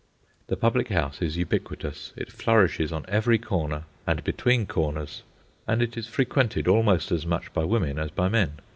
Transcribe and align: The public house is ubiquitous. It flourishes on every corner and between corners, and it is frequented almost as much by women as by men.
The 0.47 0.57
public 0.57 0.89
house 0.89 1.21
is 1.21 1.37
ubiquitous. 1.37 2.11
It 2.17 2.31
flourishes 2.31 2.91
on 2.91 3.05
every 3.07 3.37
corner 3.37 3.83
and 4.07 4.23
between 4.23 4.65
corners, 4.65 5.21
and 5.67 5.79
it 5.79 5.95
is 5.95 6.07
frequented 6.07 6.67
almost 6.67 7.11
as 7.11 7.23
much 7.27 7.53
by 7.53 7.65
women 7.65 7.99
as 7.99 8.09
by 8.09 8.27
men. 8.27 8.53